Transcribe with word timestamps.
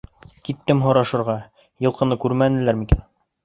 Киттем 0.47 0.81
һорашырға, 0.85 1.37
йылҡыны 1.87 2.21
күрмәнеләрме 2.27 2.91
икән? 2.91 3.09